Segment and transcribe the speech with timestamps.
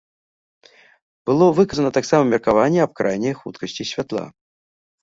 [1.27, 4.27] Было выказана таксама меркаванне аб крайняй хуткасці святла.